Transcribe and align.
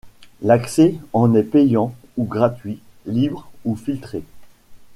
L'accès 0.41 0.95
en 1.13 1.35
est 1.35 1.43
payant 1.43 1.93
ou 2.17 2.25
gratuit, 2.25 2.79
libre 3.05 3.51
ou 3.65 3.75
filtré. 3.75 4.23